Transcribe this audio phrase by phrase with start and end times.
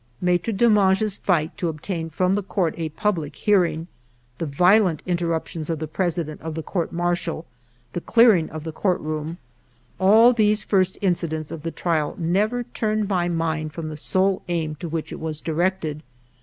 [0.19, 3.85] Maitre Demange's fight to obtain from the Court a public hearing,
[4.39, 7.45] the violent interruptions of the President of the Court Martial,
[7.93, 9.37] the clear ing of the court room,—
[9.99, 13.07] all these first incidents 22 FIVE YEARS OF MY LIFE of the trial never turned
[13.09, 16.01] my mind from the sole aim to which it was directed.